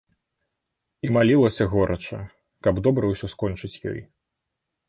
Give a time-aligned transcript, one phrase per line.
[1.07, 2.19] І малілася горача,
[2.69, 3.99] каб добра ўсё скончыць ёй.